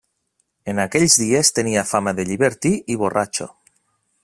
[0.71, 3.51] En aquells dies tenia fama de llibertí i borratxo.